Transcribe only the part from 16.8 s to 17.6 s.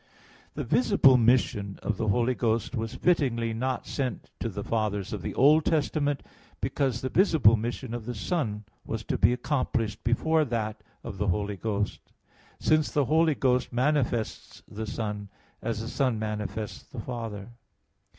the Father.